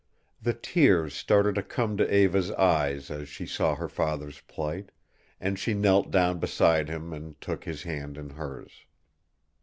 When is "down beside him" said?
6.09-7.13